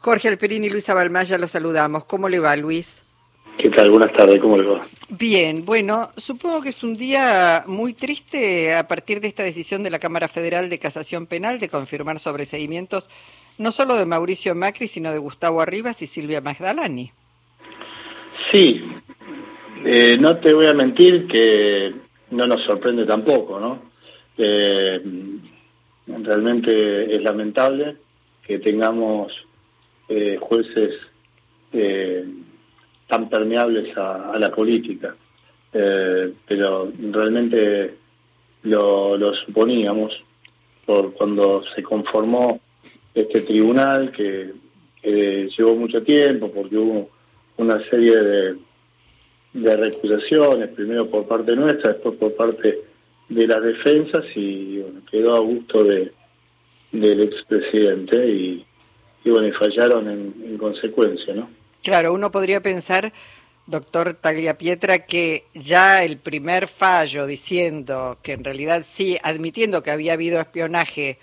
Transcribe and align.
Jorge 0.00 0.28
Alperini 0.28 0.68
y 0.68 0.70
Luisa 0.70 0.94
Balmaya 0.94 1.38
los 1.38 1.50
saludamos. 1.50 2.04
¿Cómo 2.04 2.28
le 2.28 2.38
va, 2.38 2.56
Luis? 2.56 3.02
¿Qué 3.58 3.70
tal? 3.70 3.90
Buenas 3.90 4.12
tardes, 4.12 4.40
¿cómo 4.40 4.56
le 4.56 4.68
va? 4.68 4.82
Bien, 5.08 5.64
bueno, 5.64 6.10
supongo 6.16 6.62
que 6.62 6.68
es 6.68 6.84
un 6.84 6.96
día 6.96 7.64
muy 7.66 7.92
triste 7.92 8.74
a 8.74 8.86
partir 8.86 9.20
de 9.20 9.26
esta 9.26 9.42
decisión 9.42 9.82
de 9.82 9.90
la 9.90 9.98
Cámara 9.98 10.28
Federal 10.28 10.70
de 10.70 10.78
Casación 10.78 11.26
Penal 11.26 11.58
de 11.58 11.68
confirmar 11.68 12.20
sobreseguimientos 12.20 13.10
no 13.58 13.72
solo 13.72 13.96
de 13.96 14.06
Mauricio 14.06 14.54
Macri, 14.54 14.86
sino 14.86 15.10
de 15.10 15.18
Gustavo 15.18 15.60
Arribas 15.60 16.00
y 16.02 16.06
Silvia 16.06 16.40
Magdalani. 16.40 17.10
Sí, 18.52 18.80
eh, 19.84 20.16
no 20.18 20.38
te 20.38 20.54
voy 20.54 20.66
a 20.66 20.74
mentir 20.74 21.26
que 21.26 21.92
no 22.30 22.46
nos 22.46 22.62
sorprende 22.62 23.04
tampoco, 23.04 23.58
¿no? 23.58 23.82
Eh, 24.38 25.00
realmente 26.06 27.16
es 27.16 27.22
lamentable 27.22 27.96
que 28.46 28.60
tengamos 28.60 29.32
eh, 30.08 30.38
jueces 30.40 30.94
eh, 31.72 32.24
tan 33.06 33.28
permeables 33.28 33.96
a, 33.96 34.38
la 34.38 34.50
política, 34.50 35.14
eh, 35.72 36.32
pero 36.46 36.90
realmente 37.10 37.94
lo, 38.62 39.34
suponíamos 39.34 40.18
por 40.86 41.12
cuando 41.12 41.62
se 41.74 41.82
conformó 41.82 42.60
este 43.14 43.42
tribunal 43.42 44.12
que, 44.12 44.52
llevó 45.02 45.74
mucho 45.74 46.02
tiempo 46.02 46.50
porque 46.52 46.76
hubo 46.76 47.08
una 47.56 47.82
serie 47.88 48.16
de, 48.16 48.56
de 49.54 49.76
recusaciones, 49.76 50.68
primero 50.70 51.08
por 51.08 51.26
parte 51.26 51.56
nuestra, 51.56 51.92
después 51.92 52.16
por 52.16 52.34
parte 52.34 52.80
de 53.28 53.46
las 53.46 53.62
defensas 53.62 54.24
y 54.34 54.82
quedó 55.10 55.36
a 55.36 55.40
gusto 55.40 55.84
de, 55.84 56.12
del 56.92 57.20
expresidente 57.22 58.28
y, 58.28 58.64
y 59.24 59.30
bueno, 59.30 59.48
y 59.48 59.52
fallaron 59.52 60.08
en, 60.08 60.58
consecuencia, 60.58 61.34
¿no? 61.34 61.50
Claro, 61.82 62.12
uno 62.12 62.30
podría 62.30 62.60
pensar, 62.60 63.12
doctor 63.66 64.14
Tagliapietra, 64.14 65.06
que 65.06 65.44
ya 65.54 66.02
el 66.02 66.18
primer 66.18 66.66
fallo 66.66 67.26
diciendo 67.26 68.18
que 68.22 68.32
en 68.32 68.44
realidad 68.44 68.82
sí, 68.84 69.16
admitiendo 69.22 69.82
que 69.82 69.90
había 69.90 70.14
habido 70.14 70.40
espionaje, 70.40 71.18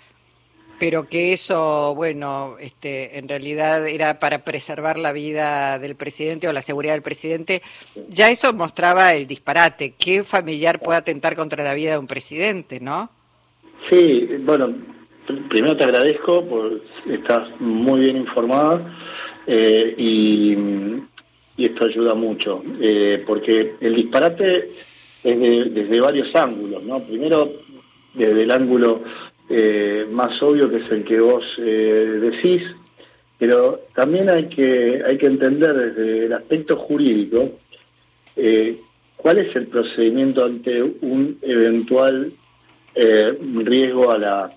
pero 0.78 1.08
que 1.08 1.32
eso, 1.32 1.94
bueno, 1.94 2.56
este, 2.60 3.18
en 3.18 3.28
realidad 3.28 3.86
era 3.86 4.20
para 4.20 4.44
preservar 4.44 4.98
la 4.98 5.12
vida 5.12 5.78
del 5.78 5.96
presidente 5.96 6.48
o 6.48 6.52
la 6.52 6.62
seguridad 6.62 6.92
del 6.94 7.02
presidente, 7.02 7.62
ya 8.08 8.30
eso 8.30 8.52
mostraba 8.52 9.14
el 9.14 9.26
disparate. 9.26 9.94
¿Qué 9.98 10.22
familiar 10.22 10.80
puede 10.80 10.98
atentar 10.98 11.34
contra 11.34 11.64
la 11.64 11.74
vida 11.74 11.92
de 11.92 11.98
un 11.98 12.06
presidente, 12.06 12.80
no? 12.80 13.10
Sí, 13.90 14.28
bueno, 14.40 14.74
primero 15.48 15.76
te 15.76 15.84
agradezco, 15.84 16.44
por 16.44 16.80
estás 17.06 17.48
muy 17.60 18.00
bien 18.00 18.16
informada 18.16 18.80
eh, 19.46 19.94
y, 19.96 20.56
esto 21.58 21.86
ayuda 21.86 22.14
mucho, 22.14 22.62
eh, 22.80 23.24
porque 23.26 23.76
el 23.80 23.94
disparate 23.94 24.72
es 25.24 25.72
desde 25.72 26.00
varios 26.00 26.34
ángulos, 26.36 26.82
¿no? 26.82 27.00
Primero, 27.00 27.50
desde 28.12 28.42
el 28.42 28.50
ángulo 28.50 29.02
eh, 29.48 30.06
más 30.10 30.40
obvio 30.42 30.68
que 30.68 30.76
es 30.76 30.90
el 30.90 31.02
que 31.04 31.18
vos 31.18 31.44
decís, 31.56 32.62
pero 33.38 33.80
también 33.94 34.28
hay 34.28 34.48
que, 34.48 35.02
hay 35.06 35.16
que 35.16 35.26
entender 35.26 35.72
desde 35.72 36.26
el 36.26 36.32
aspecto 36.34 36.76
jurídico 36.76 37.52
cuál 39.16 39.38
es 39.38 39.56
el 39.56 39.66
procedimiento 39.68 40.44
ante 40.44 40.82
un 40.82 41.38
eventual 41.40 42.32
riesgo 42.94 44.10
a 44.10 44.18
la 44.18 44.52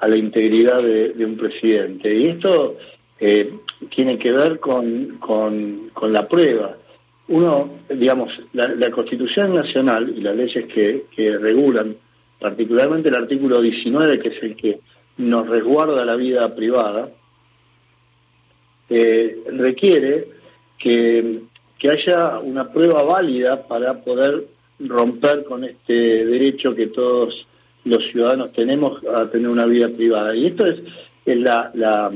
a 0.00 0.08
la 0.08 0.16
integridad 0.16 0.82
de, 0.82 1.24
un 1.24 1.36
presidente. 1.36 2.12
Y 2.14 2.28
esto 2.28 2.76
eh, 3.18 3.52
tiene 3.94 4.18
que 4.18 4.32
ver 4.32 4.58
con, 4.58 5.18
con, 5.18 6.12
la 6.12 6.26
prueba. 6.26 6.76
Uno, 7.28 7.78
digamos, 7.88 8.32
la, 8.54 8.90
Constitución 8.90 9.54
Nacional 9.54 10.12
y 10.16 10.20
las 10.22 10.34
leyes 10.34 10.66
que, 10.72 11.04
que 11.14 11.36
regulan, 11.36 11.96
particularmente 12.38 13.10
el 13.10 13.16
artículo 13.16 13.60
19, 13.60 14.20
que 14.20 14.28
es 14.30 14.42
el 14.42 14.56
que 14.56 14.80
nos 15.18 15.46
resguarda 15.46 16.04
la 16.04 16.16
vida 16.16 16.54
privada, 16.54 17.10
eh, 18.88 19.38
requiere 19.52 20.28
que, 20.78 21.40
que 21.78 21.90
haya 21.90 22.38
una 22.38 22.72
prueba 22.72 23.02
válida 23.02 23.68
para 23.68 24.02
poder 24.02 24.46
romper 24.80 25.44
con 25.44 25.64
este 25.64 26.24
derecho 26.24 26.74
que 26.74 26.86
todos 26.86 27.46
los 27.84 28.04
ciudadanos 28.06 28.52
tenemos 28.52 29.02
a 29.06 29.28
tener 29.30 29.48
una 29.48 29.66
vida 29.66 29.88
privada. 29.88 30.34
Y 30.34 30.46
esto 30.46 30.66
es, 30.66 30.80
la, 31.24 31.70
la, 31.74 32.12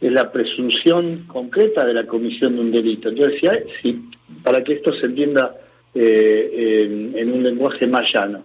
es 0.00 0.12
la 0.12 0.30
presunción 0.30 1.24
concreta 1.26 1.84
de 1.84 1.94
la 1.94 2.06
comisión 2.06 2.56
de 2.56 2.60
un 2.60 2.72
delito. 2.72 3.08
Entonces, 3.08 3.40
si, 3.80 4.00
para 4.42 4.62
que 4.62 4.74
esto 4.74 4.92
se 4.94 5.06
entienda 5.06 5.56
eh, 5.94 7.12
en, 7.14 7.32
un 7.32 7.42
lenguaje 7.42 7.86
más 7.86 8.12
llano, 8.12 8.44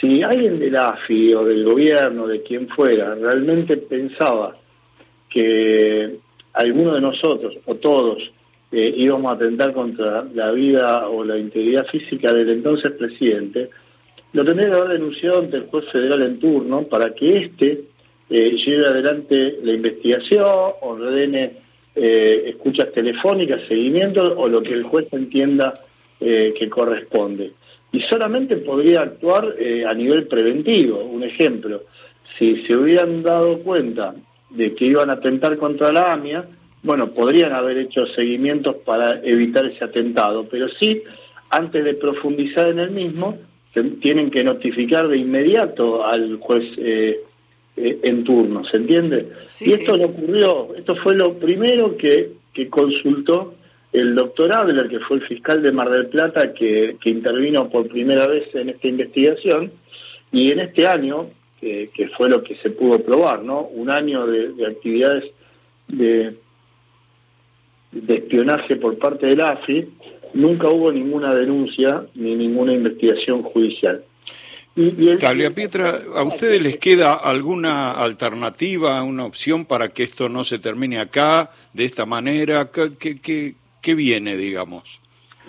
si 0.00 0.22
alguien 0.22 0.58
del 0.58 0.76
AFI 0.76 1.34
o 1.34 1.44
del 1.44 1.64
gobierno, 1.64 2.26
de 2.26 2.42
quien 2.42 2.68
fuera, 2.68 3.14
realmente 3.14 3.76
pensaba 3.78 4.52
que 5.28 6.16
alguno 6.52 6.94
de 6.94 7.00
nosotros 7.00 7.56
o 7.66 7.76
todos 7.76 8.30
eh, 8.72 8.94
íbamos 8.96 9.30
a 9.30 9.34
atentar 9.34 9.72
contra 9.72 10.24
la 10.34 10.50
vida 10.50 11.08
o 11.08 11.24
la 11.24 11.38
integridad 11.38 11.86
física 11.86 12.32
del 12.32 12.50
entonces 12.50 12.92
presidente, 12.92 13.70
lo 14.36 14.44
tendría 14.44 14.68
que 14.68 14.76
haber 14.76 14.98
denunciado 14.98 15.38
ante 15.38 15.56
el 15.56 15.62
juez 15.62 15.86
federal 15.90 16.20
en 16.20 16.38
turno 16.38 16.82
para 16.82 17.14
que 17.14 17.38
éste 17.38 17.84
eh, 18.28 18.50
lleve 18.50 18.86
adelante 18.86 19.56
la 19.62 19.72
investigación, 19.72 20.44
ordene 20.82 21.52
eh, 21.94 22.42
escuchas 22.48 22.92
telefónicas, 22.92 23.62
seguimiento 23.66 24.22
o 24.36 24.46
lo 24.46 24.62
que 24.62 24.74
el 24.74 24.82
juez 24.82 25.10
entienda 25.12 25.72
eh, 26.20 26.52
que 26.58 26.68
corresponde. 26.68 27.52
Y 27.92 28.02
solamente 28.02 28.58
podría 28.58 29.00
actuar 29.00 29.54
a 29.88 29.94
nivel 29.94 30.26
preventivo. 30.26 31.02
Un 31.02 31.22
ejemplo, 31.22 31.84
si 32.36 32.62
se 32.66 32.76
hubieran 32.76 33.22
dado 33.22 33.60
cuenta 33.60 34.14
de 34.50 34.74
que 34.74 34.84
iban 34.84 35.08
a 35.08 35.14
atentar 35.14 35.56
contra 35.56 35.90
la 35.90 36.12
AMIA, 36.12 36.44
bueno, 36.82 37.12
podrían 37.12 37.52
haber 37.52 37.78
hecho 37.78 38.06
seguimientos 38.08 38.76
para 38.84 39.18
evitar 39.22 39.64
ese 39.64 39.82
atentado, 39.82 40.46
pero 40.50 40.68
sí, 40.68 41.02
antes 41.48 41.82
de 41.82 41.94
profundizar 41.94 42.68
en 42.68 42.80
el 42.80 42.90
mismo, 42.90 43.38
tienen 43.82 44.30
que 44.30 44.44
notificar 44.44 45.08
de 45.08 45.18
inmediato 45.18 46.04
al 46.04 46.38
juez 46.38 46.64
eh, 46.78 47.20
eh, 47.76 47.98
en 48.02 48.24
turno, 48.24 48.64
¿se 48.64 48.78
entiende? 48.78 49.28
y 49.60 49.72
esto 49.72 49.96
no 49.96 50.06
ocurrió, 50.06 50.74
esto 50.74 50.96
fue 50.96 51.14
lo 51.14 51.34
primero 51.34 51.96
que, 51.96 52.32
que 52.52 52.68
consultó 52.68 53.54
el 53.92 54.14
doctor 54.14 54.52
Adler, 54.52 54.88
que 54.88 55.00
fue 55.00 55.18
el 55.18 55.26
fiscal 55.26 55.62
de 55.62 55.72
Mar 55.72 55.90
del 55.90 56.06
Plata 56.08 56.52
que, 56.52 56.96
que 57.00 57.10
intervino 57.10 57.68
por 57.68 57.88
primera 57.88 58.26
vez 58.26 58.54
en 58.54 58.70
esta 58.70 58.88
investigación, 58.88 59.72
y 60.32 60.50
en 60.50 60.60
este 60.60 60.86
año, 60.86 61.30
que, 61.60 62.10
fue 62.16 62.28
lo 62.28 62.42
que 62.42 62.56
se 62.56 62.70
pudo 62.70 62.98
probar, 63.00 63.42
¿no? 63.42 63.62
Un 63.62 63.90
año 63.90 64.26
de, 64.26 64.52
de 64.52 64.66
actividades 64.66 65.24
de, 65.88 66.34
de 67.92 68.14
espionaje 68.14 68.76
por 68.76 68.98
parte 68.98 69.26
del 69.26 69.40
AFI, 69.40 69.88
nunca 70.36 70.68
hubo 70.68 70.92
ninguna 70.92 71.34
denuncia 71.34 72.04
ni 72.14 72.36
ninguna 72.36 72.72
investigación 72.72 73.42
judicial. 73.42 74.02
Y, 74.78 74.90
Pietra, 74.90 75.94
¿a 76.14 76.22
ustedes 76.24 76.60
les 76.60 76.76
queda 76.76 77.14
alguna 77.14 77.92
alternativa, 77.92 79.02
una 79.02 79.24
opción 79.24 79.64
para 79.64 79.88
que 79.88 80.02
esto 80.02 80.28
no 80.28 80.44
se 80.44 80.58
termine 80.58 81.00
acá, 81.00 81.50
de 81.72 81.86
esta 81.86 82.04
manera? 82.04 82.70
¿Qué, 82.70 83.18
qué, 83.22 83.54
qué 83.80 83.94
viene, 83.94 84.36
digamos? 84.36 85.00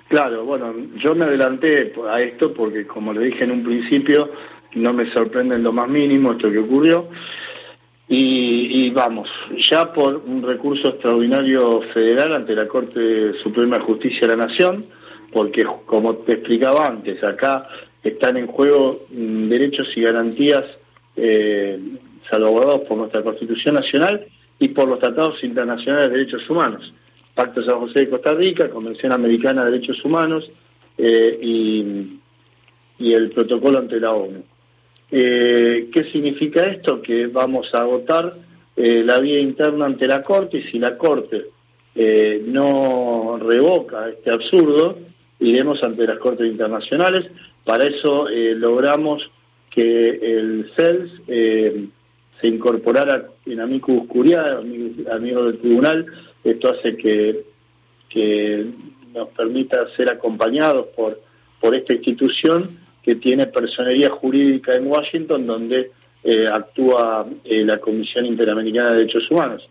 Claro, 0.07 0.45
bueno, 0.45 0.73
yo 1.03 1.13
me 1.13 1.25
adelanté 1.25 1.93
a 2.09 2.21
esto 2.21 2.53
porque, 2.53 2.87
como 2.87 3.11
le 3.11 3.25
dije 3.25 3.43
en 3.43 3.51
un 3.51 3.63
principio, 3.63 4.31
no 4.75 4.93
me 4.93 5.11
sorprende 5.11 5.55
en 5.55 5.63
lo 5.63 5.73
más 5.73 5.89
mínimo 5.89 6.31
esto 6.31 6.49
que 6.49 6.59
ocurrió. 6.59 7.09
Y, 8.09 8.89
vamos, 8.91 9.29
ya 9.69 9.91
por 9.91 10.23
un 10.25 10.41
recurso 10.41 10.89
extraordinario 10.89 11.81
federal 11.93 12.35
ante 12.35 12.55
la 12.55 12.65
Corte 12.65 13.33
Suprema 13.43 13.77
de 13.77 13.83
Justicia 13.83 14.21
de 14.21 14.37
la 14.37 14.47
Nación, 14.47 14.85
porque 15.33 15.65
como 15.85 16.15
te 16.15 16.33
explicaba 16.33 16.87
antes, 16.87 17.21
acá 17.21 17.67
están 18.01 18.37
en 18.37 18.47
juego 18.47 19.05
mm, 19.11 19.49
derechos 19.49 19.89
y 19.97 20.01
garantías 20.01 20.63
eh, 21.17 21.77
salvaguardados 22.29 22.87
por 22.87 22.97
nuestra 22.97 23.23
Constitución 23.23 23.75
Nacional 23.75 24.25
y 24.57 24.69
por 24.69 24.87
los 24.87 24.99
tratados 24.99 25.43
internacionales 25.43 26.09
de 26.09 26.17
derechos 26.17 26.49
humanos. 26.49 26.93
Pacto 27.35 27.61
San 27.61 27.79
José 27.79 27.99
de 27.99 28.09
Costa 28.09 28.33
Rica, 28.33 28.69
Convención 28.69 29.11
Americana 29.11 29.65
de 29.65 29.71
Derechos 29.71 30.03
Humanos 30.05 30.49
eh, 30.97 31.39
y, 31.41 32.19
y 32.99 33.13
el 33.13 33.31
protocolo 33.31 33.79
ante 33.79 33.99
la 33.99 34.11
ONU. 34.11 34.43
Eh, 35.09 35.89
¿Qué 35.93 36.03
significa 36.11 36.63
esto? 36.63 37.01
Que 37.01 37.27
vamos 37.27 37.73
a 37.73 37.79
agotar 37.79 38.33
eh, 38.75 39.03
la 39.03 39.19
vía 39.19 39.39
interna 39.39 39.85
ante 39.85 40.07
la 40.07 40.21
Corte 40.21 40.57
y 40.57 40.63
si 40.63 40.79
la 40.79 40.97
Corte 40.97 41.45
eh, 41.95 42.43
no 42.45 43.39
revoca 43.41 44.09
este 44.09 44.31
absurdo, 44.31 44.97
iremos 45.39 45.81
ante 45.83 46.05
las 46.05 46.19
Cortes 46.19 46.47
Internacionales. 46.47 47.25
Para 47.63 47.85
eso 47.87 48.27
logramos 48.29 49.29
que 49.69 50.07
el 50.09 50.71
CELS 50.75 51.11
se 52.39 52.47
incorporara 52.47 53.27
en 53.45 53.59
amicus 53.59 54.07
curiae, 54.07 54.57
amigo 55.11 55.45
del 55.45 55.59
tribunal. 55.59 56.05
Esto 56.45 56.71
hace 56.71 56.95
que, 56.95 57.43
que 58.09 58.67
nos 59.13 59.27
permita 59.29 59.85
ser 59.97 60.09
acompañados 60.09 60.87
por, 60.95 61.19
por 61.59 61.75
esta 61.75 61.93
institución 61.93 62.86
que 63.07 63.15
tiene 63.15 63.47
personería 63.47 64.09
jurídica 64.09 64.75
en 64.75 64.87
Washington, 64.87 65.47
donde 65.47 65.91
eh, 66.25 66.45
actúa 66.51 67.25
eh, 67.45 67.63
la 67.63 67.79
Comisión 67.79 68.25
Interamericana 68.25 68.89
de 68.89 68.97
Derechos 68.97 69.31
Humanos. 69.31 69.65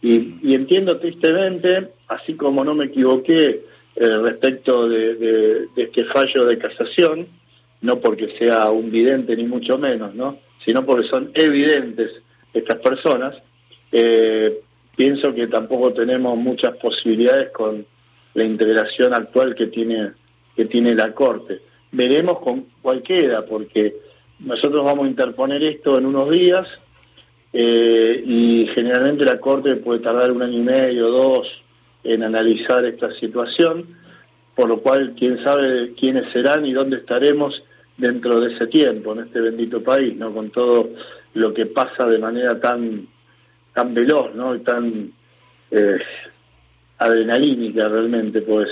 Y, 0.00 0.54
entiendo 0.54 0.98
tristemente, 0.98 1.88
así 2.06 2.32
como 2.32 2.64
no 2.64 2.74
me 2.74 2.86
equivoqué 2.86 3.60
eh, 3.94 4.08
respecto 4.24 4.88
de, 4.88 5.16
de, 5.16 5.68
este 5.76 6.04
fallo 6.04 6.46
de 6.46 6.56
casación, 6.56 7.26
no 7.82 8.00
porque 8.00 8.34
sea 8.38 8.70
un 8.70 8.90
vidente 8.90 9.36
ni 9.36 9.44
mucho 9.44 9.76
menos, 9.76 10.14
¿no? 10.14 10.38
sino 10.64 10.86
porque 10.86 11.08
son 11.08 11.30
evidentes 11.34 12.10
estas 12.54 12.78
personas, 12.78 13.34
pienso 14.96 15.34
que 15.34 15.46
tampoco 15.46 15.92
tenemos 15.92 16.38
muchas 16.38 16.74
posibilidades 16.78 17.50
con 17.50 17.84
la 18.32 18.44
integración 18.44 19.12
actual 19.12 19.54
que 19.54 19.66
tiene, 19.66 20.12
que 20.56 20.64
tiene 20.64 20.94
la 20.94 21.12
Corte. 21.12 21.67
Veremos 21.92 22.40
con 22.40 22.66
cuál 22.82 23.02
queda, 23.02 23.44
porque 23.46 23.96
nosotros 24.40 24.84
vamos 24.84 25.06
a 25.06 25.10
interponer 25.10 25.62
esto 25.62 25.98
en 25.98 26.06
unos 26.06 26.30
días 26.30 26.68
eh, 27.52 28.22
y 28.24 28.66
generalmente 28.74 29.24
la 29.24 29.40
Corte 29.40 29.76
puede 29.76 30.00
tardar 30.00 30.30
un 30.30 30.42
año 30.42 30.58
y 30.58 30.62
medio, 30.62 31.08
dos, 31.08 31.48
en 32.04 32.22
analizar 32.22 32.84
esta 32.84 33.12
situación, 33.14 33.86
por 34.54 34.68
lo 34.68 34.80
cual 34.80 35.14
quién 35.18 35.42
sabe 35.42 35.94
quiénes 35.94 36.32
serán 36.32 36.66
y 36.66 36.72
dónde 36.72 36.98
estaremos 36.98 37.62
dentro 37.96 38.40
de 38.40 38.54
ese 38.54 38.66
tiempo, 38.66 39.12
en 39.12 39.20
este 39.20 39.40
bendito 39.40 39.82
país, 39.82 40.16
¿no? 40.16 40.32
Con 40.32 40.50
todo 40.50 40.90
lo 41.34 41.52
que 41.52 41.66
pasa 41.66 42.06
de 42.06 42.18
manera 42.18 42.60
tan 42.60 43.08
tan 43.74 43.94
veloz, 43.94 44.34
¿no? 44.34 44.54
Y 44.54 44.60
tan 44.60 45.12
eh, 45.70 45.98
adrenalínica 46.98 47.88
realmente, 47.88 48.42
pues 48.42 48.68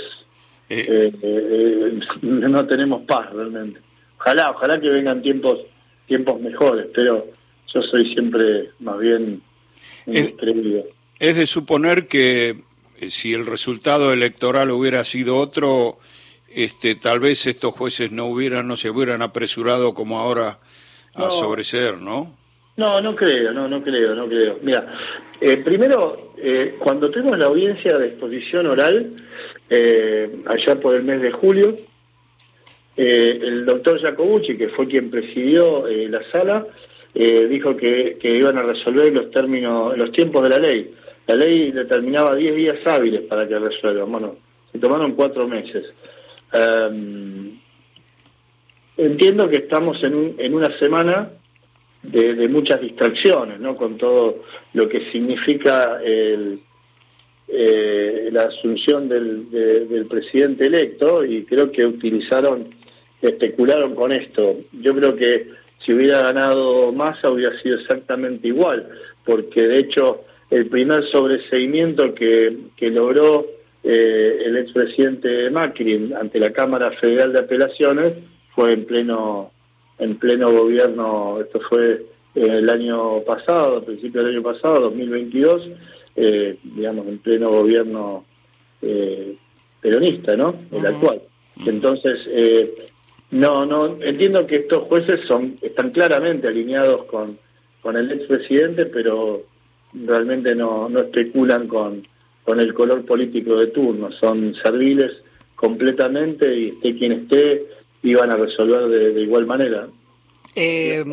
eh. 0.69 1.13
Eh, 1.21 1.99
no 2.21 2.65
tenemos 2.65 3.01
paz 3.03 3.31
realmente. 3.33 3.79
Ojalá, 4.19 4.51
ojalá 4.51 4.79
que 4.79 4.89
vengan 4.89 5.21
tiempos 5.21 5.59
tiempos 6.07 6.39
mejores, 6.39 6.87
pero 6.93 7.27
yo 7.73 7.81
soy 7.81 8.13
siempre 8.13 8.69
más 8.79 8.97
bien 8.97 9.41
es, 10.07 10.33
es 11.19 11.35
de 11.35 11.47
suponer 11.47 12.07
que 12.07 12.61
si 13.09 13.33
el 13.33 13.45
resultado 13.45 14.13
electoral 14.13 14.71
hubiera 14.71 15.03
sido 15.03 15.37
otro, 15.37 15.99
este, 16.49 16.95
tal 16.95 17.19
vez 17.19 17.45
estos 17.45 17.73
jueces 17.73 18.11
no 18.11 18.25
hubieran, 18.25 18.67
no 18.67 18.77
se 18.77 18.89
hubieran 18.89 19.21
apresurado 19.21 19.93
como 19.93 20.19
ahora 20.19 20.59
a 21.13 21.29
sobreser, 21.29 21.97
¿no? 21.97 22.35
No, 22.77 23.01
no 23.01 23.15
creo, 23.15 23.51
no, 23.53 23.67
no 23.67 23.83
creo, 23.83 24.13
no 24.13 24.27
creo. 24.27 24.59
Mira, 24.61 24.93
eh, 25.41 25.57
primero, 25.57 26.33
eh, 26.37 26.75
cuando 26.77 27.09
tuvimos 27.09 27.37
la 27.37 27.47
audiencia 27.47 27.97
de 27.97 28.07
exposición 28.07 28.67
oral, 28.67 29.13
eh, 29.69 30.29
allá 30.45 30.79
por 30.79 30.95
el 30.95 31.03
mes 31.03 31.21
de 31.21 31.31
julio, 31.31 31.75
el 32.95 33.65
doctor 33.65 34.01
Jacobucci, 34.01 34.57
que 34.57 34.69
fue 34.69 34.87
quien 34.87 35.11
presidió 35.11 35.85
la 35.87 36.23
sala, 36.31 36.65
dijo 37.13 37.77
que, 37.77 38.17
iban 38.23 38.57
a 38.57 38.63
resolver 38.63 39.13
los 39.13 39.29
términos, 39.29 39.95
los 39.95 40.11
tiempos 40.11 40.41
de 40.43 40.49
la 40.49 40.57
ley. 40.57 40.91
La 41.27 41.35
ley 41.35 41.71
determinaba 41.71 42.35
10 42.35 42.55
días 42.55 42.77
hábiles 42.87 43.21
para 43.25 43.47
que 43.47 43.59
resuelvan. 43.59 44.11
Bueno, 44.11 44.35
se 44.71 44.79
tomaron 44.79 45.11
cuatro 45.11 45.47
meses. 45.47 45.85
Em, 46.51 47.51
entiendo 48.97 49.47
que 49.47 49.57
estamos 49.57 50.01
en, 50.03 50.35
en 50.39 50.53
una 50.55 50.75
semana 50.79 51.29
de, 52.03 52.47
muchas 52.47 52.81
distracciones, 52.81 53.59
¿no? 53.59 53.75
Con 53.75 53.97
todo 53.97 54.43
lo 54.73 54.87
que 54.87 55.11
significa 55.11 55.99
el, 56.03 56.59
eh, 57.47 58.29
la 58.31 58.43
asunción 58.43 59.07
del, 59.07 59.49
del 59.49 60.05
presidente 60.05 60.65
electo 60.65 61.23
y 61.23 61.43
creo 61.43 61.71
que 61.71 61.85
utilizaron, 61.85 62.67
especularon 63.21 63.95
con 63.95 64.11
esto. 64.11 64.57
Yo 64.73 64.93
creo 64.95 65.15
que 65.15 65.47
si 65.79 65.93
hubiera 65.93 66.21
ganado 66.21 66.91
Massa 66.91 67.29
hubiera 67.29 67.57
sido 67.61 67.79
exactamente 67.79 68.47
igual, 68.47 68.89
porque 69.23 69.65
de 69.65 69.77
hecho 69.79 70.21
el 70.49 70.67
primer 70.67 71.05
sobreseimiento 71.09 72.13
que, 72.13 72.55
que 72.75 72.89
logró 72.89 73.45
eh, 73.83 74.39
el 74.45 74.57
expresidente 74.57 75.49
Macri 75.49 76.13
ante 76.19 76.39
la 76.39 76.51
Cámara 76.51 76.91
Federal 76.91 77.31
de 77.31 77.39
Apelaciones 77.39 78.13
fue 78.53 78.73
en 78.73 78.85
pleno 78.85 79.51
en 79.99 80.17
pleno 80.17 80.51
gobierno, 80.51 81.39
esto 81.41 81.59
fue 81.69 82.05
eh, 82.35 82.41
el 82.41 82.69
año 82.69 83.21
pasado, 83.21 83.77
a 83.77 83.81
principio 83.81 84.21
del 84.21 84.35
año 84.35 84.43
pasado, 84.43 84.81
2022, 84.81 85.69
eh, 86.17 86.57
digamos, 86.63 87.07
en 87.07 87.19
pleno 87.19 87.49
gobierno 87.51 88.25
eh, 88.81 89.35
peronista, 89.79 90.35
¿no? 90.35 90.53
El 90.71 90.85
actual. 90.85 91.21
Entonces, 91.65 92.19
no, 93.31 93.65
no, 93.65 94.01
entiendo 94.01 94.45
que 94.45 94.57
estos 94.57 94.83
jueces 94.83 95.21
son 95.27 95.57
están 95.61 95.91
claramente 95.91 96.47
alineados 96.47 97.05
con, 97.05 97.37
con 97.81 97.95
el 97.95 98.11
expresidente, 98.11 98.85
pero 98.85 99.43
realmente 99.93 100.53
no, 100.53 100.89
no 100.89 100.99
especulan 100.99 101.67
con, 101.67 102.03
con 102.43 102.59
el 102.61 102.73
color 102.73 103.05
político 103.05 103.57
de 103.57 103.67
turno, 103.67 104.11
son 104.11 104.55
serviles 104.55 105.11
completamente 105.57 106.55
y 106.55 106.67
esté 106.69 106.95
quien 106.95 107.11
esté, 107.11 107.65
iban 108.03 108.31
a 108.31 108.37
resolver 108.37 108.87
de, 108.87 109.21
igual 109.21 109.45
manera. 109.45 109.87
Eh, 110.55 111.03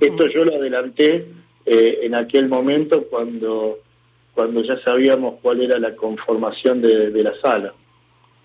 Esto 0.00 0.28
yo 0.28 0.44
lo 0.44 0.54
adelanté 0.54 1.26
eh, 1.66 1.98
en 2.02 2.14
aquel 2.14 2.48
momento 2.48 3.04
cuando, 3.04 3.78
cuando 4.40 4.64
ya 4.64 4.82
sabíamos 4.82 5.34
cuál 5.42 5.60
era 5.60 5.78
la 5.78 5.94
conformación 5.94 6.80
de, 6.80 7.10
la 7.22 7.38
sala. 7.42 7.74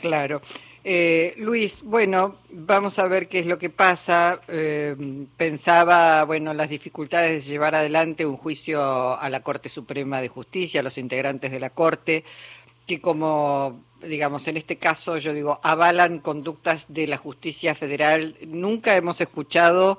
Claro. 0.02 0.42
Eh, 0.84 1.34
Luis, 1.38 1.80
bueno, 1.84 2.36
vamos 2.50 3.00
a 3.00 3.08
ver 3.08 3.30
qué 3.30 3.40
es 3.40 3.46
lo 3.46 3.58
que 3.58 3.70
pasa. 3.70 4.42
Eh, 4.50 4.94
pensaba, 5.38 6.26
bueno, 6.26 6.54
las 6.54 6.70
dificultades 6.70 7.46
de 7.46 7.50
llevar 7.50 7.76
adelante 7.76 8.26
un 8.26 8.36
juicio 8.36 9.18
a 9.18 9.30
la 9.30 9.40
Corte 9.40 9.70
Suprema 9.70 10.20
de 10.20 10.28
Justicia, 10.28 10.82
a 10.82 10.84
los 10.84 10.98
integrantes 10.98 11.50
de 11.50 11.62
la 11.62 11.70
Corte, 11.70 12.26
que 12.86 13.00
como 13.00 13.80
digamos, 14.06 14.50
en 14.50 14.58
este 14.58 14.76
caso, 14.76 15.18
yo 15.18 15.34
digo, 15.34 15.62
avalan 15.64 16.20
conductas 16.20 16.88
de 16.90 17.08
la 17.08 17.16
justicia 17.16 17.74
federal. 17.74 18.36
Nunca 18.46 18.98
hemos 18.98 19.22
escuchado, 19.22 19.98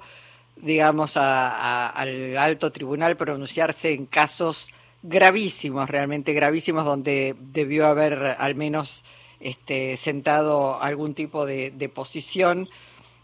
digamos, 0.56 1.16
al 1.16 2.37
alto 2.37 2.70
tribunal 2.70 3.16
pronunciarse 3.16 3.94
en 3.94 4.04
casos 4.04 4.75
gravísimos, 5.02 5.88
realmente 5.88 6.32
gravísimos, 6.32 6.84
donde 6.84 7.34
debió 7.38 7.86
haber 7.86 8.36
al 8.38 8.55
menos 8.55 9.05
este, 9.41 9.96
sentado 9.96 10.81
algún 10.81 11.15
tipo 11.15 11.46
de, 11.46 11.70
de 11.70 11.88
posición. 11.88 12.69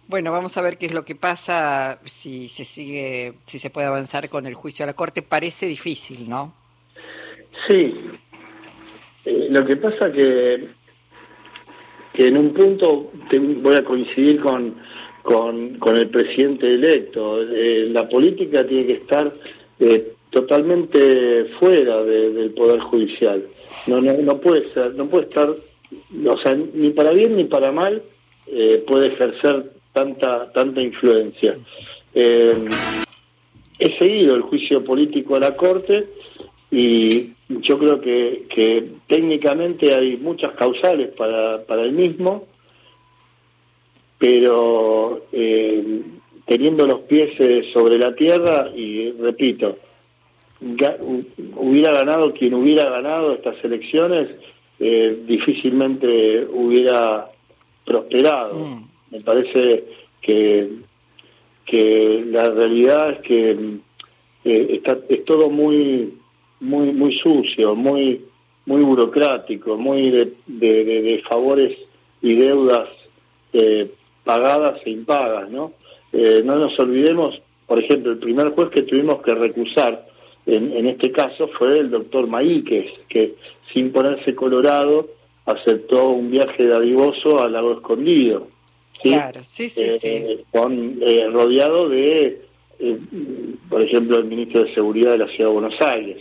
Bueno, 0.09 0.33
vamos 0.33 0.57
a 0.57 0.63
ver 0.63 0.79
qué 0.79 0.87
es 0.87 0.95
lo 0.95 1.05
que 1.05 1.15
pasa, 1.15 2.01
si 2.05 2.49
se 2.49 2.65
sigue, 2.65 3.35
si 3.47 3.59
se 3.59 3.71
puede 3.71 3.87
avanzar 3.87 4.29
con 4.29 4.47
el 4.47 4.55
juicio 4.55 4.85
a 4.85 4.87
la 4.87 4.95
Corte. 4.95 5.23
Parece 5.23 5.67
difícil, 5.67 6.29
¿no? 6.29 6.53
Sí, 7.67 7.95
eh, 9.25 9.49
lo 9.51 9.65
que 9.65 9.77
pasa 9.77 10.13
que, 10.13 10.69
que 12.13 12.27
en 12.27 12.37
un 12.37 12.53
punto 12.53 13.11
voy 13.63 13.77
a 13.77 13.85
coincidir 13.85 14.41
con, 14.41 14.75
con, 15.23 15.97
el 15.97 16.09
presidente 16.11 16.75
electo. 16.75 17.43
Eh, 17.43 17.89
la 17.91 18.09
política 18.09 18.67
tiene 18.67 18.87
que 18.87 18.95
estar 18.95 19.33
eh, 19.79 20.13
totalmente 20.33 21.45
fuera 21.61 22.03
del 22.03 22.51
poder 22.51 22.81
judicial. 22.81 23.45
No, 23.87 24.01
no, 24.01 24.15
no 24.15 24.39
puede 24.39 24.65
no 24.97 25.07
puede 25.07 25.25
estar, 25.25 25.49
o 25.49 26.39
sea, 26.39 26.57
ni 26.75 26.91
para 26.91 27.13
bien 27.13 27.37
ni 27.37 27.45
para 27.45 27.71
mal 27.71 28.03
puede 28.87 29.09
ejercer 29.09 29.71
tanta 29.93 30.51
tanta 30.53 30.81
influencia. 30.81 31.57
he 32.15 33.99
seguido 33.99 34.35
el 34.35 34.43
juicio 34.43 34.83
político 34.83 35.37
a 35.37 35.41
la 35.41 35.55
corte 35.55 36.07
y 36.71 37.33
yo 37.61 37.79
creo 37.79 38.01
que, 38.01 38.89
técnicamente 39.07 39.95
hay 39.95 40.17
muchas 40.17 40.53
causales 40.53 41.15
para, 41.15 41.63
para 41.65 41.83
el 41.83 41.93
mismo, 41.93 42.47
pero 44.19 45.27
eh, 45.33 46.01
teniendo 46.47 46.87
los 46.87 47.01
pies 47.01 47.35
eh, 47.39 47.71
sobre 47.73 47.99
la 47.99 48.15
tierra 48.15 48.71
y 48.75 49.11
repito, 49.13 49.77
hubiera 51.57 51.93
ganado 51.93 52.33
quien 52.33 52.55
hubiera 52.55 52.91
ganado 52.91 53.35
estas 53.35 53.63
elecciones, 53.65 54.29
eh, 54.79 55.23
difícilmente 55.27 56.47
hubiera 56.51 57.27
prosperado. 57.85 58.55
Mm. 58.55 58.85
Me 59.11 59.21
parece 59.21 59.85
que, 60.21 60.69
que 61.65 62.25
la 62.27 62.51
realidad 62.51 63.11
es 63.11 63.19
que 63.21 63.77
está, 64.45 64.99
es 65.09 65.25
todo 65.25 65.51
muy 65.51 66.15
muy 66.61 66.93
muy 66.93 67.19
sucio, 67.19 67.75
muy 67.75 68.25
muy 68.67 68.83
burocrático, 68.83 69.77
muy 69.77 70.11
de, 70.11 70.33
de, 70.47 71.23
favores 71.29 71.77
y 72.21 72.35
deudas 72.35 72.89
eh, 73.53 73.91
pagadas 74.25 74.81
e 74.85 74.91
impagas, 74.91 75.51
¿no? 75.51 75.73
Eh, 76.13 76.43
no 76.45 76.57
nos 76.57 76.79
olvidemos, 76.79 77.41
por 77.67 77.83
ejemplo, 77.83 78.13
el 78.13 78.19
primer 78.19 78.51
juez 78.51 78.71
que 78.71 78.83
tuvimos 78.83 79.21
que 79.23 79.35
recusar 79.35 80.07
en, 80.47 80.87
este 80.89 81.13
caso 81.13 81.49
fue 81.49 81.79
el 81.79 81.91
doctor 81.91 82.27
Maíquez, 82.27 82.91
que 83.09 83.35
sin 83.73 83.93
ponerse 83.93 84.35
colorado 84.35 85.09
aceptó 85.47 86.11
un 86.11 86.31
viaje 86.31 86.67
dadivoso 86.67 87.43
al 87.43 87.53
lago 87.53 87.73
escondido. 87.75 88.49
Claro, 89.01 89.43
sí, 89.43 89.69
sí, 89.69 89.91
sí. 89.99 90.09
Eh, 90.09 90.45
con, 90.53 90.99
eh, 91.01 91.29
rodeado 91.31 91.89
de, 91.89 92.41
eh, 92.79 92.99
por 93.69 93.83
ejemplo, 93.83 94.19
el 94.19 94.25
ministro 94.25 94.65
de 94.65 94.75
Seguridad 94.75 95.13
de 95.13 95.19
la 95.19 95.27
Ciudad 95.29 95.51
de 95.51 95.55
Buenos 95.55 95.81
Aires. 95.81 96.19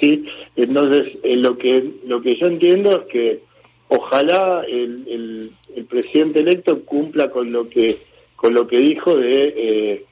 ¿sí? 0.00 0.24
Entonces, 0.56 1.18
lo, 1.24 1.56
que, 1.56 1.90
lo 2.06 2.20
que 2.20 2.36
yo 2.36 2.46
entiendo 2.46 2.90
es 3.00 3.06
que 3.06 3.40
ojalá 3.88 4.64
el, 4.68 5.04
el, 5.08 5.84
presidente 5.86 6.40
electo 6.40 6.84
cumpla 6.84 7.30
con 7.30 7.52
lo 7.52 7.68
que, 7.68 7.98
con 8.36 8.54
lo 8.54 8.66
que 8.66 8.78
dijo 8.78 9.16
de, 9.16 10.04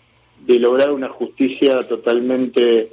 de 0.46 0.58
lograr 0.58 0.90
una 0.90 1.08
justicia 1.08 1.86
totalmente 1.88 2.90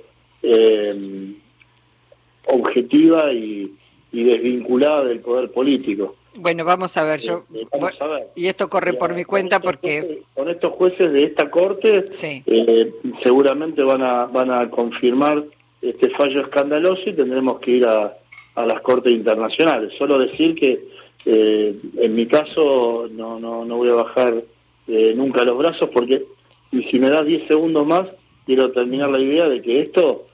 objetiva 2.45 3.31
y, 3.33 3.73
y 4.11 4.23
desvinculada 4.23 5.03
del 5.03 5.19
poder 5.19 5.51
político. 5.51 6.15
Bueno, 6.39 6.65
vamos 6.65 6.95
a 6.97 7.03
ver, 7.03 7.19
yo 7.19 7.45
eh, 7.53 7.65
eh, 7.71 8.27
y 8.35 8.45
esto 8.45 8.69
corre 8.69 8.93
por 8.93 9.13
mi 9.13 9.23
cuenta 9.23 9.59
porque 9.59 10.21
con 10.35 10.49
estos 10.49 10.73
jueces 10.73 11.11
de 11.11 11.23
esta 11.23 11.49
corte 11.49 12.05
eh, 12.45 12.93
seguramente 13.23 13.81
van 13.81 14.03
a 14.03 14.25
van 14.25 14.51
a 14.51 14.69
confirmar 14.69 15.43
este 15.81 16.09
fallo 16.11 16.41
escandaloso 16.41 17.09
y 17.09 17.13
tendremos 17.13 17.59
que 17.59 17.71
ir 17.71 17.87
a, 17.87 18.13
a 18.53 18.65
las 18.65 18.81
cortes 18.81 19.13
internacionales. 19.13 19.93
Solo 19.97 20.19
decir 20.19 20.53
que 20.53 20.95
en 21.25 22.15
mi 22.15 22.27
caso 22.27 23.09
no 23.11 23.39
no 23.39 23.65
no 23.65 23.77
voy 23.77 23.89
a 23.89 23.95
bajar 23.95 24.43
nunca 24.87 25.43
los 25.43 25.57
brazos 25.57 25.89
porque 25.91 26.23
y 26.71 26.83
si 26.83 26.99
me 26.99 27.09
das 27.09 27.25
10 27.25 27.47
segundos 27.47 27.85
más 27.85 28.07
quiero 28.47 28.71
terminar 28.71 29.11
la 29.11 29.19
idea 29.19 29.47
de 29.47 29.61
que 29.61 29.81
esto 29.81 30.25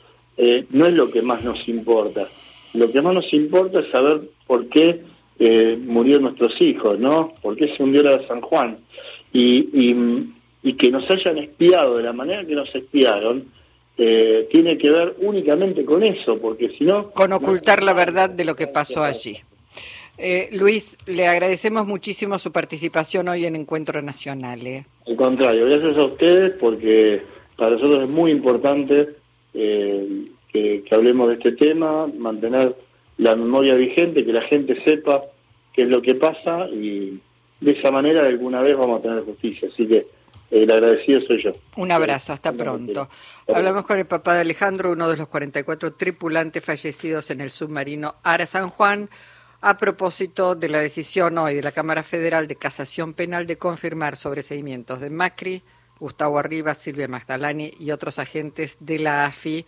no 0.70 0.86
es 0.86 0.94
lo 0.94 1.12
que 1.12 1.22
más 1.22 1.44
nos 1.44 1.68
importa. 1.68 2.30
Lo 2.74 2.92
que 2.92 3.02
más 3.02 3.14
nos 3.14 3.34
importa 3.34 3.82
es 3.82 3.92
saber 3.92 4.22
por 4.48 4.68
qué 4.68 5.02
eh, 5.40 5.78
murieron 5.84 6.24
nuestros 6.24 6.60
hijos, 6.62 7.00
¿no? 7.00 7.34
¿Por 7.42 7.56
qué 7.56 7.76
se 7.76 7.84
hundió 7.84 8.04
la 8.04 8.18
de 8.18 8.28
San 8.28 8.42
Juan? 8.42 8.78
Y, 9.32 10.32
y, 10.64 10.74
que 10.74 10.90
nos 10.90 11.10
hayan 11.10 11.38
espiado 11.38 11.98
de 11.98 12.04
la 12.04 12.14
manera 12.14 12.46
que 12.46 12.56
nos 12.56 12.74
espiaron, 12.74 13.44
eh, 13.98 14.48
tiene 14.52 14.78
que 14.78 14.90
ver 14.90 15.16
únicamente 15.20 15.86
con 15.86 16.04
eso, 16.04 16.38
porque 16.40 16.70
si 16.78 16.84
no... 16.84 17.12
Con 17.12 17.34
ocultar 17.34 17.84
la 17.84 17.94
verdad 17.94 18.30
de 18.30 18.46
lo 18.46 18.56
que 18.56 18.68
pasó 18.68 19.04
allí. 19.04 19.38
Eh, 20.18 20.50
Luis, 20.52 20.98
le 21.06 21.28
agradecemos 21.28 21.86
muchísimo 21.86 22.38
su 22.40 22.52
participación 22.52 23.28
hoy 23.28 23.46
en 23.46 23.56
Encuentro 23.56 24.02
Nacional. 24.02 24.66
¿eh? 24.66 24.86
Al 25.08 25.16
contrario, 25.16 25.66
gracias 25.66 25.98
a 25.98 26.06
ustedes 26.06 26.54
porque 26.54 27.22
para 27.58 27.72
nosotros 27.72 28.04
es 28.04 28.10
muy 28.10 28.32
importante 28.32 29.10
eh, 29.54 30.26
que, 30.52 30.84
hablemos 30.92 31.28
de 31.30 31.36
este 31.36 31.52
tema, 31.54 32.08
mantener 32.08 32.76
la 33.18 33.36
memoria 33.36 33.76
vigente, 33.76 34.26
que 34.26 34.34
la 34.34 34.42
gente 34.44 34.82
sepa 34.84 35.24
qué 35.74 35.84
es 35.84 35.90
lo 35.90 36.02
que 36.02 36.16
pasa 36.16 36.68
y 36.70 37.20
de 37.60 37.72
esa 37.72 37.92
manera 37.92 38.26
alguna 38.26 38.62
vez 38.62 38.78
vamos 38.78 39.00
a 39.00 39.04
tener 39.04 39.24
justicia. 39.24 39.70
Así 39.72 39.88
que 39.88 40.06
el 40.52 40.72
agradecido 40.72 41.22
soy 41.22 41.44
yo. 41.44 41.52
Un 41.78 41.92
abrazo, 41.92 42.34
hasta 42.34 42.54
pronto. 42.54 43.10
Hablamos 43.48 43.86
con 43.86 43.98
el 43.98 44.06
papá 44.06 44.36
de 44.36 44.42
Alejandro, 44.42 44.92
uno 44.92 45.10
de 45.10 45.18
los 45.18 45.28
44 45.28 45.94
tripulantes 45.94 46.64
fallecidos 46.64 47.32
en 47.32 47.42
el 47.42 47.50
submarino 47.50 48.16
Ara 48.24 48.46
San 48.46 48.70
Juan, 48.70 49.10
a 49.62 49.78
propósito 49.78 50.56
de 50.56 50.70
la 50.70 50.80
decisión 50.80 51.38
hoy 51.38 51.56
de 51.56 51.64
la 51.64 51.72
Cámara 51.72 52.04
Federal 52.04 52.48
de 52.48 52.56
Casación 52.56 53.14
Penal 53.14 53.48
de 53.48 53.58
confirmar 53.58 54.16
sobreseimientos 54.16 55.00
de 55.00 55.10
Macri, 55.10 55.64
Gustavo 56.04 56.38
Arriba, 56.38 56.76
Silvia 56.76 57.08
Magdalani 57.08 57.76
y 57.80 57.92
otros 57.92 58.20
agentes 58.20 58.76
de 58.82 59.00
la 59.00 59.26
AFI 59.26 59.66